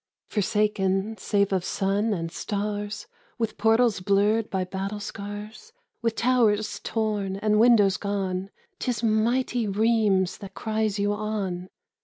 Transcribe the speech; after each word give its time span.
22 0.31 0.33
The 0.33 0.59
Return 0.59 0.61
of 0.63 0.73
Jeanne 0.73 0.73
d'Arc 0.73 0.73
Forsaken 0.73 1.17
save 1.19 1.53
of 1.53 1.63
sun 1.63 2.13
and 2.15 2.31
stars, 2.31 3.07
With 3.37 3.57
portals 3.59 3.99
blurred 3.99 4.49
by 4.49 4.63
battle 4.63 4.99
scars, 4.99 5.73
With 6.01 6.15
towers 6.15 6.81
torn 6.83 7.35
and 7.35 7.59
windows 7.59 7.97
gone, 7.97 8.49
'Tis 8.79 9.03
mighty 9.03 9.67
Rheims 9.67 10.39
that 10.39 10.55
cries 10.55 10.97
you 10.97 11.13
on 11.13 11.69